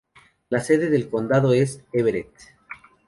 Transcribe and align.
La 0.49 0.59
sede 0.61 0.89
del 0.89 1.07
condado 1.11 1.53
es 1.53 1.83
Everett. 1.93 2.31